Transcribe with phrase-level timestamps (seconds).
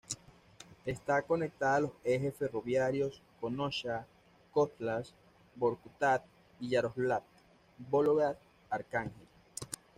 [0.83, 6.23] Está conectada a los ejes ferroviarios Kónosha-Kotlas-Vorkutá
[6.59, 9.27] y Yaroslavl-Vólogda-Arcángel.